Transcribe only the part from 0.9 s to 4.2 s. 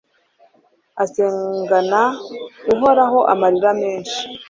asengana uhoraho amarira menshi